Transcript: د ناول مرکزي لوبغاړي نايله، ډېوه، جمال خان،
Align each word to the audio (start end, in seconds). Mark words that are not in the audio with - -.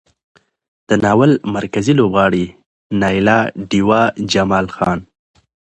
د 0.87 0.89
ناول 1.03 1.31
مرکزي 1.55 1.93
لوبغاړي 1.99 2.45
نايله، 3.01 3.37
ډېوه، 3.69 4.01
جمال 4.31 4.65
خان، 4.75 4.99